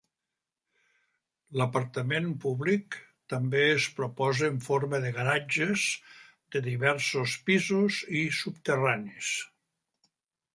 [1.59, 2.97] L'aparcament públic
[3.33, 5.85] també es proposa en forma de garatges
[6.57, 9.33] de diversos pisos i subterranis.